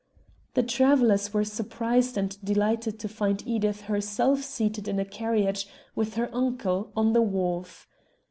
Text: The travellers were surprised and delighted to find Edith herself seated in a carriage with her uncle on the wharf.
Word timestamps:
The 0.55 0.63
travellers 0.63 1.31
were 1.31 1.43
surprised 1.43 2.17
and 2.17 2.35
delighted 2.43 2.97
to 2.97 3.07
find 3.07 3.43
Edith 3.45 3.81
herself 3.81 4.41
seated 4.41 4.87
in 4.87 4.97
a 4.99 5.05
carriage 5.05 5.67
with 5.93 6.15
her 6.15 6.27
uncle 6.33 6.91
on 6.95 7.13
the 7.13 7.21
wharf. 7.21 7.87